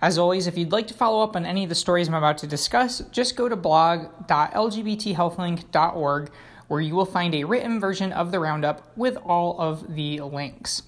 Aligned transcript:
As 0.00 0.16
always, 0.18 0.46
if 0.46 0.56
you'd 0.58 0.72
like 0.72 0.86
to 0.88 0.94
follow 0.94 1.22
up 1.22 1.36
on 1.36 1.46
any 1.46 1.62
of 1.64 1.68
the 1.68 1.74
stories 1.74 2.08
I'm 2.08 2.14
about 2.14 2.38
to 2.38 2.46
discuss, 2.46 3.00
just 3.10 3.36
go 3.36 3.48
to 3.48 3.56
blog.lgbthealthlink.org 3.56 6.30
where 6.68 6.80
you 6.80 6.96
will 6.96 7.06
find 7.06 7.32
a 7.34 7.44
written 7.44 7.78
version 7.78 8.12
of 8.12 8.32
the 8.32 8.40
roundup 8.40 8.96
with 8.96 9.16
all 9.24 9.60
of 9.60 9.94
the 9.94 10.20
links. 10.20 10.82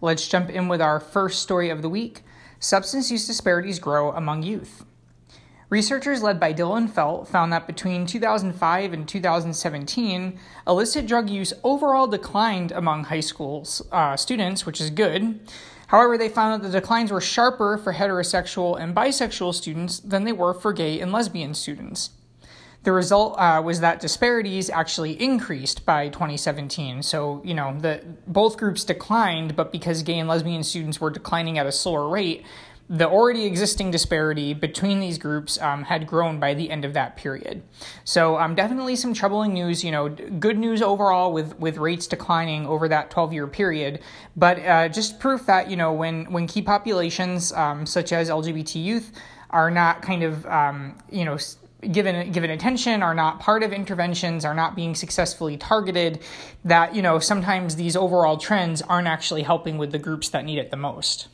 Let's 0.00 0.26
jump 0.26 0.50
in 0.50 0.66
with 0.68 0.80
our 0.80 0.98
first 0.98 1.42
story 1.42 1.70
of 1.70 1.82
the 1.82 1.88
week 1.88 2.22
Substance 2.62 3.10
use 3.10 3.26
disparities 3.26 3.78
grow 3.78 4.12
among 4.12 4.42
youth. 4.42 4.84
Researchers 5.70 6.22
led 6.22 6.38
by 6.38 6.52
Dylan 6.52 6.90
Felt 6.90 7.26
found 7.26 7.50
that 7.54 7.66
between 7.66 8.04
2005 8.04 8.92
and 8.92 9.08
2017, 9.08 10.38
illicit 10.66 11.06
drug 11.06 11.30
use 11.30 11.54
overall 11.64 12.06
declined 12.06 12.70
among 12.70 13.04
high 13.04 13.20
school 13.20 13.66
uh, 13.90 14.14
students, 14.14 14.66
which 14.66 14.78
is 14.78 14.90
good. 14.90 15.40
However, 15.90 16.16
they 16.16 16.28
found 16.28 16.62
that 16.62 16.68
the 16.68 16.80
declines 16.80 17.10
were 17.10 17.20
sharper 17.20 17.76
for 17.76 17.92
heterosexual 17.94 18.80
and 18.80 18.94
bisexual 18.94 19.54
students 19.54 19.98
than 19.98 20.22
they 20.22 20.32
were 20.32 20.54
for 20.54 20.72
gay 20.72 21.00
and 21.00 21.10
lesbian 21.10 21.52
students. 21.52 22.10
The 22.84 22.92
result 22.92 23.34
uh, 23.38 23.60
was 23.64 23.80
that 23.80 23.98
disparities 23.98 24.70
actually 24.70 25.20
increased 25.20 25.84
by 25.84 26.08
2017. 26.08 27.02
So, 27.02 27.42
you 27.44 27.54
know, 27.54 27.76
the 27.76 28.04
both 28.28 28.56
groups 28.56 28.84
declined, 28.84 29.56
but 29.56 29.72
because 29.72 30.04
gay 30.04 30.20
and 30.20 30.28
lesbian 30.28 30.62
students 30.62 31.00
were 31.00 31.10
declining 31.10 31.58
at 31.58 31.66
a 31.66 31.72
slower 31.72 32.08
rate, 32.08 32.46
the 32.92 33.08
already 33.08 33.46
existing 33.46 33.92
disparity 33.92 34.52
between 34.52 34.98
these 34.98 35.16
groups 35.16 35.60
um, 35.62 35.84
had 35.84 36.08
grown 36.08 36.40
by 36.40 36.54
the 36.54 36.72
end 36.72 36.84
of 36.84 36.92
that 36.94 37.16
period. 37.16 37.62
So, 38.02 38.36
um, 38.36 38.56
definitely 38.56 38.96
some 38.96 39.14
troubling 39.14 39.54
news. 39.54 39.84
You 39.84 39.92
know, 39.92 40.08
good 40.08 40.58
news 40.58 40.82
overall 40.82 41.32
with 41.32 41.56
with 41.60 41.78
rates 41.78 42.08
declining 42.08 42.66
over 42.66 42.88
that 42.88 43.10
12 43.12 43.32
year 43.32 43.46
period, 43.46 44.00
but 44.36 44.58
uh, 44.58 44.88
just 44.88 45.20
proof 45.20 45.46
that 45.46 45.70
you 45.70 45.76
know 45.76 45.92
when 45.92 46.32
when 46.32 46.48
key 46.48 46.62
populations 46.62 47.52
um, 47.52 47.86
such 47.86 48.12
as 48.12 48.28
LGBT 48.28 48.82
youth 48.82 49.12
are 49.50 49.70
not 49.70 50.02
kind 50.02 50.24
of 50.24 50.44
um, 50.46 50.98
you 51.10 51.24
know 51.24 51.38
given 51.92 52.32
given 52.32 52.50
attention 52.50 53.02
are 53.02 53.14
not 53.14 53.38
part 53.40 53.62
of 53.62 53.72
interventions 53.72 54.44
are 54.44 54.54
not 54.54 54.74
being 54.76 54.94
successfully 54.94 55.56
targeted 55.56 56.20
that 56.64 56.94
you 56.94 57.00
know 57.00 57.18
sometimes 57.18 57.76
these 57.76 57.96
overall 57.96 58.36
trends 58.36 58.82
aren't 58.82 59.08
actually 59.08 59.42
helping 59.42 59.78
with 59.78 59.90
the 59.92 59.98
groups 59.98 60.28
that 60.28 60.44
need 60.44 60.58
it 60.58 60.70
the 60.70 60.76
most 60.76 61.28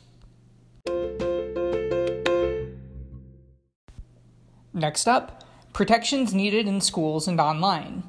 Next 4.77 5.07
up, 5.07 5.43
protections 5.73 6.35
needed 6.35 6.67
in 6.67 6.81
schools 6.81 7.27
and 7.27 7.41
online. 7.41 8.03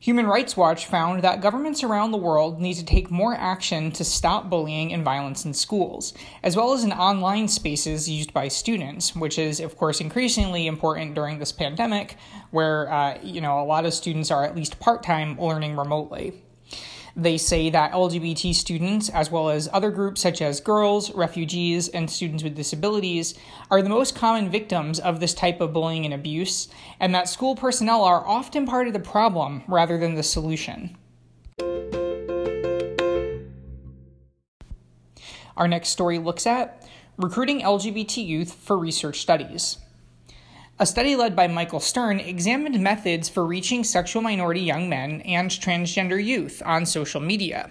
Human 0.00 0.26
Rights 0.26 0.56
Watch 0.56 0.84
found 0.84 1.22
that 1.22 1.40
governments 1.40 1.84
around 1.84 2.10
the 2.10 2.18
world 2.18 2.60
need 2.60 2.74
to 2.74 2.84
take 2.84 3.08
more 3.08 3.34
action 3.34 3.92
to 3.92 4.04
stop 4.04 4.50
bullying 4.50 4.92
and 4.92 5.04
violence 5.04 5.44
in 5.44 5.54
schools, 5.54 6.12
as 6.42 6.56
well 6.56 6.72
as 6.72 6.82
in 6.82 6.90
online 6.90 7.46
spaces 7.46 8.10
used 8.10 8.34
by 8.34 8.48
students, 8.48 9.14
which 9.14 9.38
is, 9.38 9.60
of 9.60 9.76
course, 9.76 10.00
increasingly 10.00 10.66
important 10.66 11.14
during 11.14 11.38
this 11.38 11.52
pandemic, 11.52 12.16
where 12.50 12.92
uh, 12.92 13.18
you 13.22 13.40
know 13.40 13.60
a 13.60 13.64
lot 13.64 13.86
of 13.86 13.94
students 13.94 14.32
are 14.32 14.44
at 14.44 14.56
least 14.56 14.80
part 14.80 15.04
time 15.04 15.40
learning 15.40 15.76
remotely. 15.76 16.42
They 17.18 17.38
say 17.38 17.70
that 17.70 17.92
LGBT 17.92 18.54
students, 18.54 19.08
as 19.08 19.30
well 19.30 19.48
as 19.48 19.70
other 19.72 19.90
groups 19.90 20.20
such 20.20 20.42
as 20.42 20.60
girls, 20.60 21.10
refugees, 21.14 21.88
and 21.88 22.10
students 22.10 22.44
with 22.44 22.54
disabilities, 22.54 23.34
are 23.70 23.80
the 23.80 23.88
most 23.88 24.14
common 24.14 24.50
victims 24.50 25.00
of 25.00 25.18
this 25.18 25.32
type 25.32 25.62
of 25.62 25.72
bullying 25.72 26.04
and 26.04 26.12
abuse, 26.12 26.68
and 27.00 27.14
that 27.14 27.26
school 27.26 27.56
personnel 27.56 28.04
are 28.04 28.26
often 28.26 28.66
part 28.66 28.86
of 28.86 28.92
the 28.92 29.00
problem 29.00 29.62
rather 29.66 29.96
than 29.96 30.14
the 30.14 30.22
solution. 30.22 30.94
Our 35.56 35.68
next 35.68 35.88
story 35.88 36.18
looks 36.18 36.46
at 36.46 36.86
recruiting 37.16 37.62
LGBT 37.62 38.26
youth 38.26 38.52
for 38.52 38.76
research 38.76 39.22
studies. 39.22 39.78
A 40.78 40.84
study 40.84 41.16
led 41.16 41.34
by 41.34 41.46
Michael 41.46 41.80
Stern 41.80 42.20
examined 42.20 42.78
methods 42.80 43.30
for 43.30 43.46
reaching 43.46 43.82
sexual 43.82 44.20
minority 44.20 44.60
young 44.60 44.90
men 44.90 45.22
and 45.22 45.50
transgender 45.50 46.22
youth 46.22 46.62
on 46.66 46.84
social 46.84 47.18
media. 47.18 47.70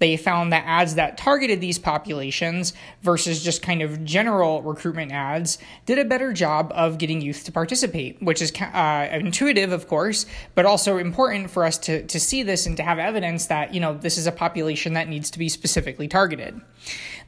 They 0.00 0.16
found 0.16 0.52
that 0.52 0.64
ads 0.66 0.96
that 0.96 1.16
targeted 1.16 1.60
these 1.60 1.78
populations 1.78 2.72
versus 3.02 3.44
just 3.44 3.62
kind 3.62 3.82
of 3.82 4.04
general 4.04 4.62
recruitment 4.62 5.12
ads 5.12 5.58
did 5.86 5.98
a 5.98 6.04
better 6.04 6.32
job 6.32 6.72
of 6.74 6.98
getting 6.98 7.20
youth 7.20 7.44
to 7.44 7.52
participate, 7.52 8.20
which 8.22 8.42
is 8.42 8.50
uh, 8.60 9.08
intuitive, 9.12 9.72
of 9.72 9.86
course, 9.86 10.26
but 10.54 10.66
also 10.66 10.96
important 10.96 11.50
for 11.50 11.64
us 11.64 11.78
to, 11.78 12.04
to 12.06 12.18
see 12.18 12.42
this 12.42 12.66
and 12.66 12.76
to 12.78 12.82
have 12.82 12.98
evidence 12.98 13.46
that, 13.46 13.72
you 13.72 13.80
know, 13.80 13.94
this 13.94 14.18
is 14.18 14.26
a 14.26 14.32
population 14.32 14.94
that 14.94 15.08
needs 15.08 15.30
to 15.30 15.38
be 15.38 15.48
specifically 15.48 16.08
targeted. 16.08 16.60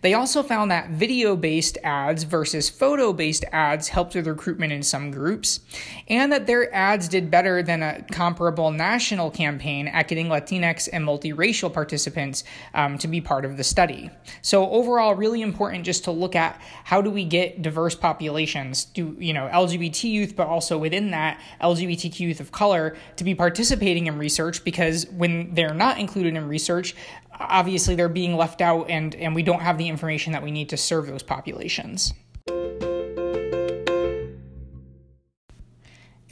They 0.00 0.14
also 0.14 0.42
found 0.42 0.70
that 0.72 0.90
video 0.90 1.36
based 1.36 1.78
ads 1.84 2.24
versus 2.24 2.68
photo 2.68 3.12
based 3.12 3.44
ads 3.52 3.88
helped 3.88 4.16
with 4.16 4.26
recruitment 4.26 4.72
in 4.72 4.82
some 4.82 5.12
groups, 5.12 5.60
and 6.08 6.32
that 6.32 6.46
their 6.46 6.74
ads 6.74 7.06
did 7.06 7.30
better 7.30 7.62
than 7.62 7.82
a 7.84 8.02
comparable 8.10 8.72
national 8.72 9.30
campaign 9.30 9.86
at 9.86 10.08
getting 10.08 10.26
Latinx 10.26 10.88
and 10.92 11.06
multiracial 11.06 11.72
participants 11.72 12.42
um, 12.74 12.98
to 12.98 13.08
be 13.08 13.20
part 13.20 13.44
of 13.44 13.56
the 13.56 13.64
study. 13.64 14.10
So, 14.40 14.68
overall, 14.70 15.14
really 15.14 15.42
important 15.42 15.84
just 15.84 16.04
to 16.04 16.10
look 16.10 16.36
at 16.36 16.60
how 16.84 17.02
do 17.02 17.10
we 17.10 17.24
get 17.24 17.62
diverse 17.62 17.94
populations, 17.94 18.84
do 18.84 19.16
you 19.18 19.32
know, 19.32 19.48
LGBT 19.52 20.04
youth, 20.04 20.36
but 20.36 20.46
also 20.46 20.78
within 20.78 21.10
that, 21.10 21.40
LGBTQ 21.60 22.20
youth 22.20 22.40
of 22.40 22.52
color 22.52 22.96
to 23.16 23.24
be 23.24 23.34
participating 23.34 24.06
in 24.06 24.18
research 24.18 24.64
because 24.64 25.06
when 25.10 25.54
they're 25.54 25.74
not 25.74 25.98
included 25.98 26.36
in 26.36 26.48
research, 26.48 26.94
obviously 27.38 27.94
they're 27.94 28.08
being 28.08 28.36
left 28.36 28.60
out 28.60 28.88
and, 28.90 29.14
and 29.16 29.34
we 29.34 29.42
don't 29.42 29.60
have 29.60 29.78
the 29.78 29.88
information 29.88 30.32
that 30.32 30.42
we 30.42 30.50
need 30.50 30.68
to 30.70 30.76
serve 30.76 31.06
those 31.06 31.22
populations. 31.22 32.12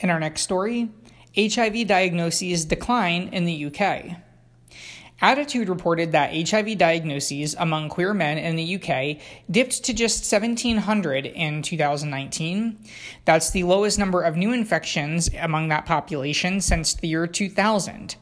In 0.03 0.09
our 0.09 0.19
next 0.19 0.43
story, 0.43 0.89
HIV 1.37 1.87
diagnoses 1.87 2.65
decline 2.65 3.29
in 3.33 3.45
the 3.45 3.67
UK. 3.67 4.17
Attitude 5.23 5.69
reported 5.69 6.13
that 6.13 6.33
HIV 6.49 6.79
diagnoses 6.79 7.55
among 7.59 7.91
queer 7.91 8.15
men 8.15 8.39
in 8.39 8.57
the 8.57 8.77
UK 8.77 9.19
dipped 9.51 9.85
to 9.85 9.93
just 9.93 10.31
1,700 10.33 11.27
in 11.27 11.61
2019. 11.61 12.79
That's 13.27 13.51
the 13.51 13.65
lowest 13.65 13.99
number 13.99 14.23
of 14.23 14.37
new 14.37 14.53
infections 14.53 15.29
among 15.39 15.69
that 15.69 15.85
population 15.85 16.61
since 16.63 16.95
the 16.95 17.09
year 17.09 17.27
2000. 17.27 18.17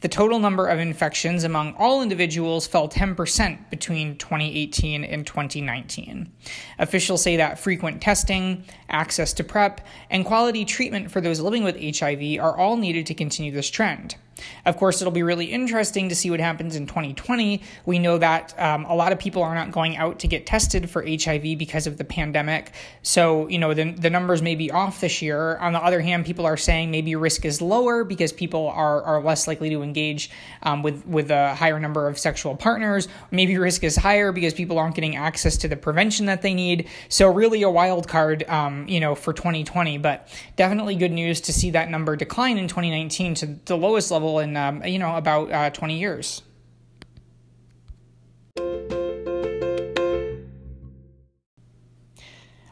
The 0.00 0.08
total 0.08 0.40
number 0.40 0.66
of 0.66 0.80
infections 0.80 1.44
among 1.44 1.74
all 1.74 2.02
individuals 2.02 2.66
fell 2.66 2.88
10% 2.88 3.70
between 3.70 4.18
2018 4.18 5.04
and 5.04 5.24
2019. 5.24 6.32
Officials 6.80 7.22
say 7.22 7.36
that 7.36 7.60
frequent 7.60 8.02
testing, 8.02 8.64
access 8.88 9.32
to 9.34 9.44
PrEP, 9.44 9.80
and 10.10 10.24
quality 10.24 10.64
treatment 10.64 11.12
for 11.12 11.20
those 11.20 11.38
living 11.38 11.62
with 11.62 11.80
HIV 11.80 12.40
are 12.40 12.56
all 12.56 12.76
needed 12.76 13.06
to 13.06 13.14
continue 13.14 13.52
this 13.52 13.70
trend. 13.70 14.16
Of 14.64 14.76
course, 14.76 15.00
it'll 15.00 15.12
be 15.12 15.22
really 15.22 15.46
interesting 15.46 16.08
to 16.08 16.14
see 16.14 16.30
what 16.30 16.40
happens 16.40 16.76
in 16.76 16.86
2020. 16.86 17.62
We 17.86 17.98
know 17.98 18.18
that 18.18 18.58
um, 18.58 18.84
a 18.86 18.94
lot 18.94 19.12
of 19.12 19.18
people 19.18 19.42
are 19.42 19.54
not 19.54 19.72
going 19.72 19.96
out 19.96 20.20
to 20.20 20.28
get 20.28 20.46
tested 20.46 20.88
for 20.88 21.04
HIV 21.04 21.58
because 21.58 21.86
of 21.86 21.98
the 21.98 22.04
pandemic. 22.04 22.72
So, 23.02 23.48
you 23.48 23.58
know, 23.58 23.74
the, 23.74 23.92
the 23.92 24.10
numbers 24.10 24.42
may 24.42 24.54
be 24.54 24.70
off 24.70 25.00
this 25.00 25.22
year. 25.22 25.56
On 25.58 25.72
the 25.72 25.82
other 25.82 26.00
hand, 26.00 26.24
people 26.24 26.46
are 26.46 26.56
saying 26.56 26.90
maybe 26.90 27.14
risk 27.16 27.44
is 27.44 27.60
lower 27.60 28.04
because 28.04 28.32
people 28.32 28.68
are, 28.68 29.02
are 29.02 29.22
less 29.22 29.46
likely 29.46 29.70
to 29.70 29.82
engage 29.82 30.30
um, 30.62 30.82
with, 30.82 31.06
with 31.06 31.30
a 31.30 31.54
higher 31.54 31.78
number 31.78 32.08
of 32.08 32.18
sexual 32.18 32.56
partners. 32.56 33.08
Maybe 33.30 33.58
risk 33.58 33.84
is 33.84 33.96
higher 33.96 34.32
because 34.32 34.54
people 34.54 34.78
aren't 34.78 34.94
getting 34.94 35.16
access 35.16 35.56
to 35.58 35.68
the 35.68 35.76
prevention 35.76 36.26
that 36.26 36.42
they 36.42 36.54
need. 36.54 36.88
So, 37.08 37.30
really 37.30 37.62
a 37.62 37.70
wild 37.70 38.08
card, 38.08 38.48
um, 38.48 38.86
you 38.88 39.00
know, 39.00 39.14
for 39.14 39.32
2020. 39.32 39.98
But 39.98 40.28
definitely 40.56 40.96
good 40.96 41.12
news 41.12 41.40
to 41.42 41.52
see 41.52 41.70
that 41.70 41.90
number 41.90 42.16
decline 42.16 42.58
in 42.58 42.68
2019 42.68 43.34
to 43.34 43.46
the 43.64 43.76
lowest 43.76 44.10
level 44.10 44.31
in 44.40 44.56
um, 44.56 44.84
you 44.84 44.98
know 44.98 45.16
about 45.16 45.50
uh, 45.50 45.70
20 45.70 45.98
years. 45.98 46.42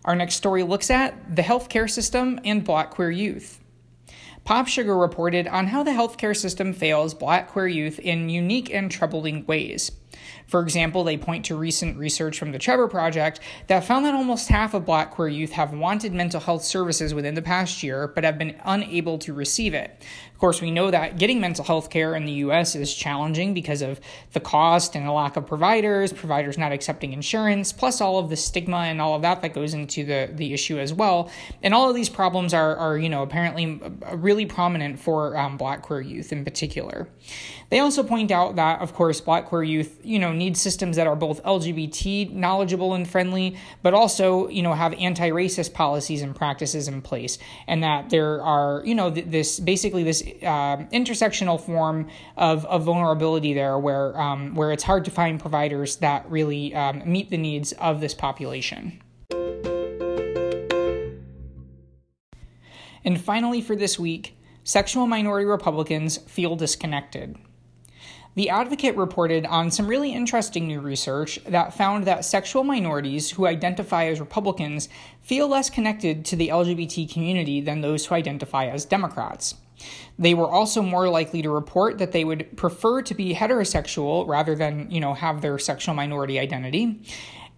Our 0.04 0.16
next 0.16 0.34
story 0.34 0.62
looks 0.62 0.90
at 0.90 1.36
the 1.36 1.42
healthcare 1.42 1.88
system 1.88 2.40
and 2.44 2.64
black 2.64 2.90
queer 2.90 3.10
youth. 3.10 3.60
Pop 4.44 4.66
Sugar 4.66 4.96
reported 4.96 5.46
on 5.46 5.68
how 5.68 5.82
the 5.82 5.90
healthcare 5.90 6.36
system 6.36 6.72
fails 6.72 7.14
black 7.14 7.48
queer 7.48 7.68
youth 7.68 7.98
in 7.98 8.30
unique 8.30 8.72
and 8.72 8.90
troubling 8.90 9.44
ways. 9.46 9.92
For 10.46 10.61
example, 10.61 11.05
they 11.05 11.17
point 11.17 11.44
to 11.46 11.56
recent 11.56 11.96
research 11.96 12.38
from 12.38 12.52
the 12.52 12.58
Trevor 12.58 12.88
Project 12.88 13.40
that 13.69 13.84
found 13.84 14.05
that 14.05 14.14
almost 14.14 14.49
half 14.49 14.75
of 14.75 14.84
black 14.84 15.12
queer 15.12 15.28
youth 15.28 15.52
have 15.52 15.72
wanted 15.72 16.12
mental 16.12 16.40
health 16.40 16.64
services 16.64 17.14
within 17.14 17.34
the 17.34 17.43
past 17.43 17.82
year 17.82 18.08
but 18.08 18.25
have 18.25 18.38
been 18.38 18.56
unable 18.64 19.19
to 19.19 19.32
receive 19.32 19.75
it. 19.75 20.02
Of 20.32 20.38
course, 20.40 20.62
we 20.62 20.70
know 20.70 20.90
that 20.90 21.19
getting 21.19 21.38
mental 21.38 21.64
health 21.64 21.90
care 21.90 22.14
in 22.14 22.25
the 22.25 22.32
US 22.32 22.75
is 22.75 22.94
challenging 22.94 23.52
because 23.52 23.82
of 23.82 24.00
the 24.32 24.40
cost 24.40 24.96
and 24.96 25.06
the 25.06 25.12
lack 25.12 25.37
of 25.37 25.46
providers, 25.46 26.14
providers 26.14 26.56
not 26.56 26.73
accepting 26.73 27.12
insurance, 27.12 27.73
plus 27.73 28.00
all 28.00 28.19
of 28.19 28.31
the 28.31 28.37
stigma 28.37 28.78
and 28.78 29.02
all 29.02 29.14
of 29.14 29.20
that 29.20 29.43
that 29.43 29.52
goes 29.52 29.75
into 29.75 30.02
the, 30.02 30.31
the 30.32 30.55
issue 30.55 30.78
as 30.78 30.94
well. 30.94 31.31
And 31.62 31.75
all 31.75 31.90
of 31.90 31.94
these 31.94 32.08
problems 32.08 32.55
are, 32.55 32.75
are 32.76 32.96
you 32.96 33.11
know, 33.11 33.23
apparently 33.23 33.81
really 34.14 34.46
prominent 34.46 34.99
for 34.99 35.37
um, 35.37 35.58
black 35.58 35.82
queer 35.82 36.00
youth 36.00 36.32
in 36.32 36.43
particular. 36.43 37.06
They 37.69 37.78
also 37.78 38.02
point 38.02 38.31
out 38.31 38.56
that, 38.56 38.81
of 38.81 38.94
course, 38.94 39.20
black 39.20 39.44
queer 39.44 39.62
youth, 39.62 40.00
you 40.10 40.18
know, 40.18 40.32
need 40.32 40.56
systems 40.56 40.96
that 40.96 41.06
are 41.06 41.14
both 41.14 41.42
LGBT 41.44 42.32
knowledgeable 42.32 42.94
and 42.94 43.08
friendly, 43.08 43.56
but 43.82 43.94
also, 43.94 44.48
you 44.48 44.60
know, 44.60 44.74
have 44.74 44.92
anti-racist 44.94 45.72
policies 45.72 46.20
and 46.20 46.34
practices 46.34 46.88
in 46.88 47.00
place, 47.00 47.38
and 47.68 47.84
that 47.84 48.10
there 48.10 48.42
are, 48.42 48.82
you 48.84 48.94
know, 48.94 49.10
th- 49.10 49.26
this 49.26 49.60
basically 49.60 50.02
this 50.02 50.22
uh, 50.42 50.76
intersectional 50.92 51.60
form 51.60 52.08
of, 52.36 52.66
of 52.66 52.82
vulnerability 52.82 53.54
there, 53.54 53.78
where 53.78 54.20
um, 54.20 54.54
where 54.56 54.72
it's 54.72 54.82
hard 54.82 55.04
to 55.04 55.12
find 55.12 55.38
providers 55.38 55.96
that 55.96 56.28
really 56.28 56.74
um, 56.74 57.02
meet 57.06 57.30
the 57.30 57.38
needs 57.38 57.72
of 57.74 58.00
this 58.00 58.12
population. 58.12 59.00
And 63.04 63.18
finally, 63.18 63.60
for 63.60 63.76
this 63.76 63.98
week, 63.98 64.36
sexual 64.64 65.06
minority 65.06 65.46
Republicans 65.46 66.18
feel 66.18 66.56
disconnected. 66.56 67.36
The 68.36 68.48
Advocate 68.48 68.96
reported 68.96 69.44
on 69.44 69.72
some 69.72 69.88
really 69.88 70.12
interesting 70.12 70.68
new 70.68 70.80
research 70.80 71.40
that 71.46 71.74
found 71.74 72.04
that 72.04 72.24
sexual 72.24 72.62
minorities 72.62 73.30
who 73.30 73.46
identify 73.46 74.04
as 74.06 74.20
Republicans 74.20 74.88
feel 75.20 75.48
less 75.48 75.68
connected 75.68 76.24
to 76.26 76.36
the 76.36 76.48
LGBT 76.48 77.12
community 77.12 77.60
than 77.60 77.80
those 77.80 78.06
who 78.06 78.14
identify 78.14 78.66
as 78.66 78.84
Democrats. 78.84 79.56
They 80.18 80.34
were 80.34 80.48
also 80.48 80.80
more 80.82 81.08
likely 81.08 81.42
to 81.42 81.50
report 81.50 81.98
that 81.98 82.12
they 82.12 82.24
would 82.24 82.56
prefer 82.56 83.02
to 83.02 83.14
be 83.14 83.34
heterosexual 83.34 84.28
rather 84.28 84.54
than, 84.54 84.90
you 84.90 85.00
know, 85.00 85.14
have 85.14 85.40
their 85.40 85.58
sexual 85.58 85.94
minority 85.94 86.38
identity. 86.38 87.02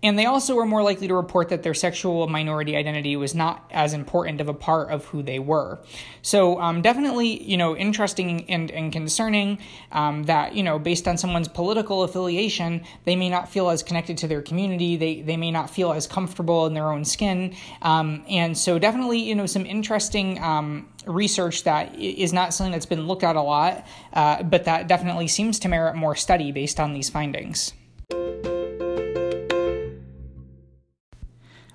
And 0.03 0.19
they 0.19 0.27
also 0.27 0.57
were 0.57 0.67
more 0.67 0.83
likely 0.83 1.07
to 1.09 1.15
report 1.15 1.49
that 1.51 1.63
their 1.63 1.75
sexual 1.75 2.27
minority 2.27 2.77
identity 2.77 3.15
was 3.15 3.35
not 3.35 3.71
as 3.71 3.95
important 3.95 4.41
of 4.41 4.49
a 4.49 4.55
part 4.55 4.91
of 4.91 5.05
who 5.07 5.23
they 5.23 5.39
were. 5.39 5.79
So, 6.23 6.61
um, 6.61 6.83
definitely, 6.83 7.43
you 7.43 7.57
know, 7.57 7.77
interesting 7.77 8.51
and, 8.51 8.71
and 8.73 8.93
concerning 8.93 9.59
um, 9.93 10.25
that, 10.25 10.55
you 10.55 10.65
know, 10.65 10.79
based 10.81 11.07
on 11.07 11.17
someone's 11.17 11.49
political 11.49 12.03
affiliation, 12.03 12.83
they 13.05 13.15
may 13.15 13.31
not 13.31 13.49
feel 13.49 13.71
as 13.71 13.83
connected 13.83 14.19
to 14.19 14.29
their 14.29 14.43
community. 14.43 14.97
They, 14.97 15.23
they 15.23 15.37
may 15.37 15.53
not 15.53 15.71
feel 15.71 15.93
as 15.93 16.09
comfortable 16.09 16.67
in 16.67 16.75
their 16.75 16.91
own 16.91 17.05
skin. 17.05 17.55
Um, 17.83 18.25
and 18.29 18.59
so, 18.59 18.81
definitely, 18.81 19.21
you 19.21 19.37
know, 19.37 19.47
some 19.47 19.67
interesting 19.67 20.43
um, 20.43 20.89
research 21.07 21.63
that 21.65 21.95
is 21.95 22.33
not 22.33 22.55
something 22.55 22.73
that's 22.73 22.87
been 22.87 23.07
looked 23.07 23.23
at 23.25 23.37
a 23.37 23.43
lot, 23.43 23.87
uh, 24.15 24.43
but 24.43 24.65
that 24.65 24.89
definitely 24.89 25.29
seems 25.29 25.61
to 25.61 25.69
merit 25.69 25.95
more 25.95 26.17
study 26.17 26.51
based 26.51 26.81
on 26.81 26.93
these 26.93 27.09
findings. 27.09 27.73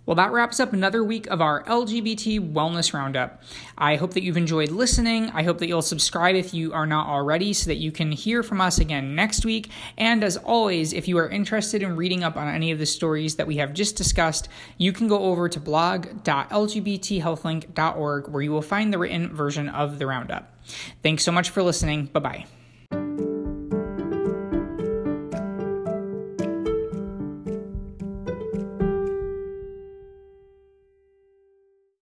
Well, 0.08 0.16
that 0.16 0.32
wraps 0.32 0.60
up 0.62 0.74
another 0.74 1.04
week 1.04 1.28
of 1.28 1.42
our 1.42 1.64
LGBT 1.66 2.54
Wellness 2.54 2.94
Roundup. 2.94 3.44
I 3.78 3.98
hope 3.98 4.14
that 4.14 4.24
you've 4.24 4.38
enjoyed 4.38 4.72
listening. 4.72 5.30
I 5.32 5.44
hope 5.44 5.58
that 5.58 5.68
you'll 5.68 5.82
subscribe 5.82 6.38
if 6.38 6.54
you 6.54 6.72
are 6.74 6.88
not 6.88 7.08
already 7.08 7.52
so 7.52 7.68
that 7.68 7.76
you 7.76 7.92
can 7.92 8.14
hear 8.14 8.42
from 8.42 8.62
us 8.62 8.80
again 8.80 9.16
next 9.16 9.44
week. 9.44 9.70
And 9.98 10.24
as 10.24 10.38
always, 10.38 10.94
if 10.94 11.10
you 11.10 11.18
are 11.18 11.28
interested 11.28 11.84
in 11.84 11.98
reading 11.98 12.24
up 12.24 12.38
on 12.38 12.48
any 12.48 12.72
of 12.72 12.80
the 12.80 12.86
stories 12.86 13.36
that 13.36 13.48
we 13.48 13.58
have 13.58 13.74
just 13.74 13.98
discussed, 13.98 14.48
you 14.78 14.94
can 14.94 15.10
go 15.10 15.24
over 15.24 15.50
to 15.50 15.60
blog.lgbthealthlink.org 15.60 18.28
where 18.30 18.42
you 18.42 18.52
will 18.52 18.62
find 18.62 18.94
the 18.94 18.98
written 18.98 19.36
version 19.36 19.68
of 19.68 20.00
the 20.00 20.08
roundup. 20.08 20.54
Thanks 21.04 21.26
so 21.26 21.34
much 21.34 21.50
for 21.50 21.62
listening. 21.62 22.06
Bye 22.06 22.22
bye. 22.22 22.46